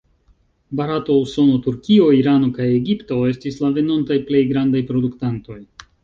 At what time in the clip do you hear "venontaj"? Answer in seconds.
3.75-4.17